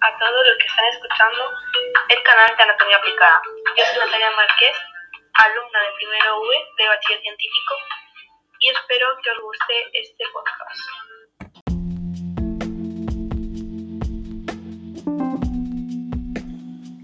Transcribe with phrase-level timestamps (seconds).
[0.00, 1.42] a todos los que están escuchando
[2.08, 3.42] el canal de Anatomía Aplicada.
[3.76, 4.76] Yo soy Natalia Márquez,
[5.34, 6.48] alumna de primero V
[6.78, 7.74] de Bachiller Científico
[8.60, 10.80] y espero que os guste este podcast.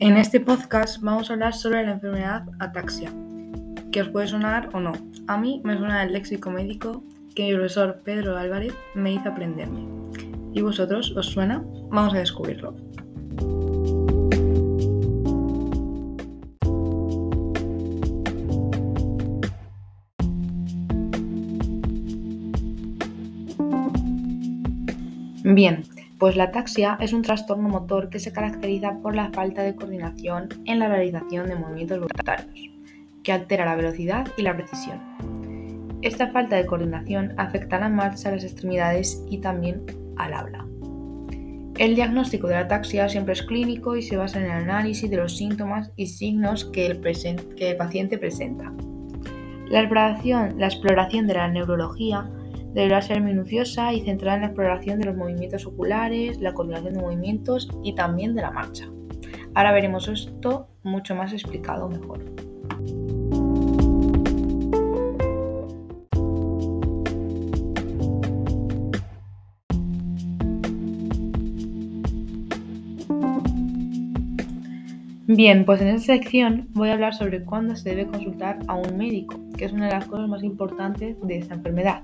[0.01, 3.11] En este podcast vamos a hablar sobre la enfermedad ataxia,
[3.91, 4.93] que os puede sonar o no.
[5.27, 7.03] A mí me suena el léxico médico
[7.35, 9.95] que mi profesor Pedro Álvarez me hizo aprenderme.
[10.53, 11.64] ¿Y vosotros os suena?
[11.90, 12.76] Vamos a descubrirlo.
[25.46, 25.82] Bien,
[26.18, 30.48] pues la ataxia es un trastorno motor que se caracteriza por la falta de coordinación
[30.64, 32.70] en la realización de movimientos voluntarios,
[33.22, 35.03] que altera la velocidad y la precisión.
[36.00, 39.84] Esta falta de coordinación afecta a la marcha, a las extremidades y también
[40.17, 40.67] al habla.
[41.77, 45.19] El diagnóstico de la ataxia siempre es clínico y se basa en el análisis de
[45.19, 48.73] los síntomas y signos que el, que el paciente presenta.
[49.69, 52.31] La exploración, la exploración de la neurología
[52.75, 57.00] deberá ser minuciosa y centrada en la exploración de los movimientos oculares, la coordinación de
[57.00, 58.89] movimientos y también de la marcha.
[59.55, 62.25] Ahora veremos esto mucho más explicado mejor.
[75.27, 78.97] Bien, pues en esta sección voy a hablar sobre cuándo se debe consultar a un
[78.97, 82.02] médico, que es una de las cosas más importantes de esta enfermedad.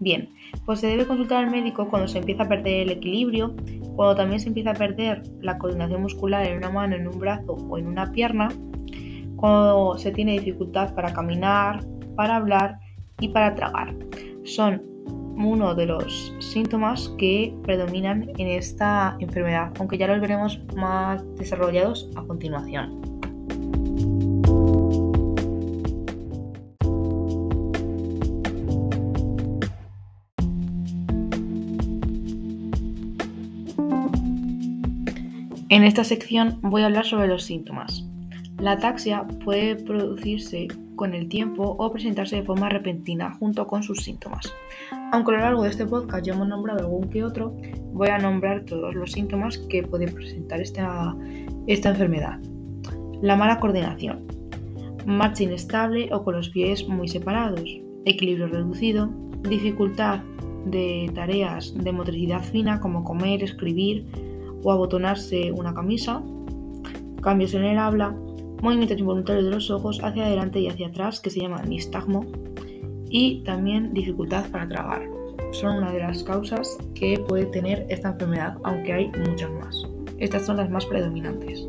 [0.00, 0.28] Bien,
[0.64, 3.54] pues se debe consultar al médico cuando se empieza a perder el equilibrio,
[3.96, 7.54] cuando también se empieza a perder la coordinación muscular en una mano, en un brazo
[7.54, 8.48] o en una pierna,
[9.36, 12.78] cuando se tiene dificultad para caminar, para hablar
[13.20, 13.94] y para tragar.
[14.44, 14.82] Son
[15.36, 22.08] uno de los síntomas que predominan en esta enfermedad, aunque ya los veremos más desarrollados
[22.16, 23.00] a continuación.
[35.70, 38.02] En esta sección voy a hablar sobre los síntomas.
[38.58, 43.98] La ataxia puede producirse con el tiempo o presentarse de forma repentina junto con sus
[43.98, 44.50] síntomas.
[45.12, 47.54] Aunque a lo largo de este podcast ya hemos nombrado algún que otro,
[47.92, 51.14] voy a nombrar todos los síntomas que puede presentar esta,
[51.66, 52.40] esta enfermedad.
[53.20, 54.26] La mala coordinación,
[55.04, 57.68] marcha inestable o con los pies muy separados,
[58.06, 59.10] equilibrio reducido,
[59.42, 60.20] dificultad
[60.64, 64.06] de tareas de motricidad fina como comer, escribir,
[64.62, 66.22] o abotonarse una camisa,
[67.22, 68.16] cambios en el habla,
[68.62, 72.24] movimientos involuntarios de los ojos hacia adelante y hacia atrás que se llama nistagmo
[73.10, 75.02] y también dificultad para tragar.
[75.52, 79.82] Son una de las causas que puede tener esta enfermedad, aunque hay muchas más.
[80.18, 81.66] Estas son las más predominantes.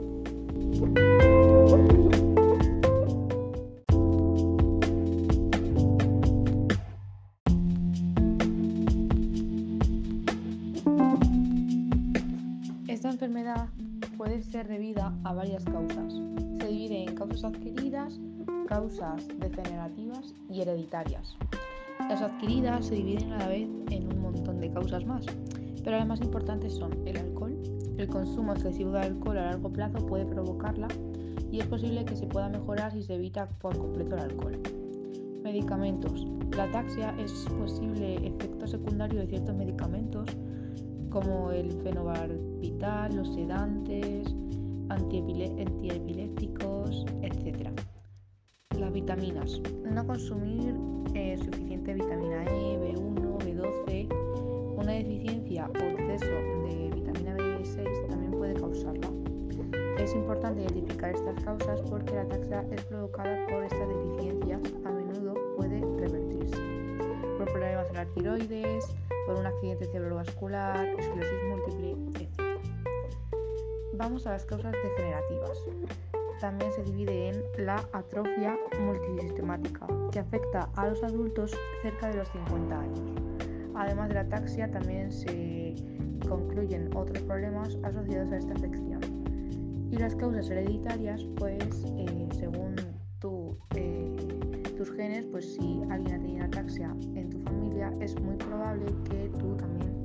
[14.98, 16.14] A varias causas.
[16.60, 18.20] Se divide en causas adquiridas,
[18.68, 21.36] causas degenerativas y hereditarias.
[22.10, 25.26] Las adquiridas se dividen a la vez en un montón de causas más,
[25.84, 27.56] pero las más importantes son el alcohol.
[27.98, 30.88] El consumo excesivo de alcohol a largo plazo puede provocarla
[31.52, 34.60] y es posible que se pueda mejorar si se evita por completo el alcohol.
[35.44, 36.26] Medicamentos.
[36.58, 40.28] La ataxia es posible efecto secundario de ciertos medicamentos
[41.10, 44.34] como el fenobarbital, los sedantes,
[44.90, 47.70] antiepilépticos, etc.
[48.78, 49.62] Las vitaminas.
[49.84, 50.76] No consumir
[51.14, 54.08] eh, suficiente vitamina E, B1, B12.
[54.78, 59.10] Una deficiencia o exceso de vitamina B6 también puede causarla.
[59.98, 64.62] Es importante identificar estas causas porque la taxa es provocada por estas deficiencias.
[64.86, 66.58] A menudo puede revertirse
[67.38, 68.86] por problemas en la tiroides,
[69.28, 72.19] por un accidente cerebrovascular, esclerosis múltiple.
[74.00, 75.60] Vamos a las causas degenerativas.
[76.40, 81.52] También se divide en la atrofia multisistemática, que afecta a los adultos
[81.82, 83.02] cerca de los 50 años.
[83.76, 85.76] Además de la ataxia, también se
[86.30, 89.02] concluyen otros problemas asociados a esta afección.
[89.92, 92.76] Y las causas hereditarias, pues eh, según
[93.76, 94.16] eh,
[94.78, 99.30] tus genes, pues si alguien ha tenido ataxia en tu familia, es muy probable que
[99.38, 99.99] tú también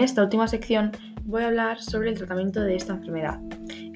[0.00, 0.92] En esta última sección
[1.26, 3.38] voy a hablar sobre el tratamiento de esta enfermedad.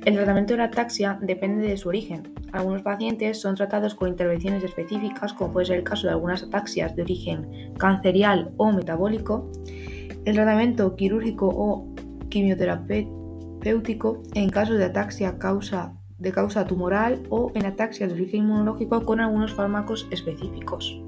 [0.05, 2.35] El tratamiento de la ataxia depende de su origen.
[2.53, 6.95] Algunos pacientes son tratados con intervenciones específicas, como puede ser el caso de algunas ataxias
[6.95, 9.51] de origen cancerial o metabólico.
[10.27, 11.89] El tratamiento quirúrgico o
[12.29, 15.39] quimioterapéutico en casos de ataxia
[16.19, 21.01] de causa tumoral o en ataxia de origen inmunológico con algunos fármacos específicos.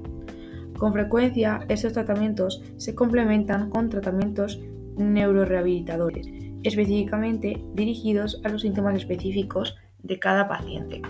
[0.79, 4.59] Con frecuencia, estos tratamientos se complementan con tratamientos
[4.97, 6.27] neurorehabilitadores
[6.63, 11.01] específicamente dirigidos a los síntomas específicos de cada paciente.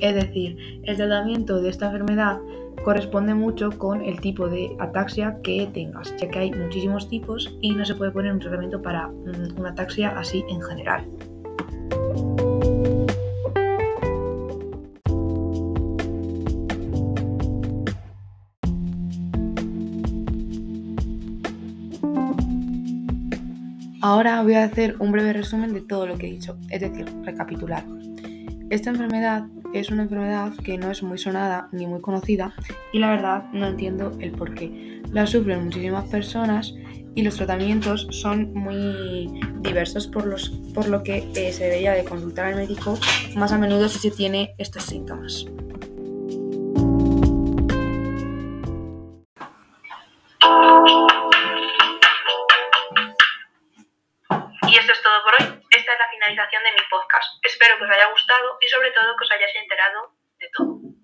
[0.00, 2.38] Es decir, el tratamiento de esta enfermedad
[2.84, 7.74] corresponde mucho con el tipo de ataxia que tengas, ya que hay muchísimos tipos y
[7.74, 11.06] no se puede poner un tratamiento para mm, una ataxia así en general.
[24.02, 27.06] Ahora voy a hacer un breve resumen de todo lo que he dicho, es decir,
[27.22, 27.84] recapitular.
[28.70, 29.44] Esta enfermedad
[29.74, 32.54] es una enfermedad que no es muy sonada ni muy conocida
[32.94, 35.02] y la verdad no entiendo el por qué.
[35.12, 36.74] La sufren muchísimas personas
[37.14, 42.04] y los tratamientos son muy diversos por, los, por lo que eh, se debería de
[42.04, 42.98] consultar al médico
[43.36, 45.44] más a menudo si se tiene estos síntomas.
[56.36, 57.26] De mi podcast.
[57.42, 60.99] Espero que os haya gustado y sobre todo que os hayáis enterado de todo.